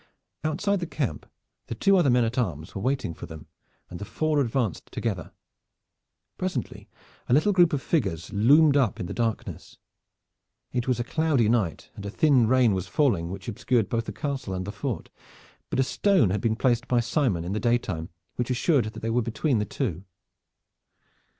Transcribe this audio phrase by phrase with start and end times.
[0.43, 1.27] Outside the camp
[1.67, 3.45] the two other men at arms were waiting for them,
[3.87, 5.31] and the four advanced together.
[6.39, 6.89] Presently
[7.29, 9.77] a little group of figures loomed up in the darkness.
[10.71, 14.11] It was a cloudy night, and a thin rain was falling which obscured both the
[14.11, 15.11] castle and the fort;
[15.69, 19.11] but a stone had been placed by Simon in the daytime which assured that they
[19.11, 20.03] were between the two.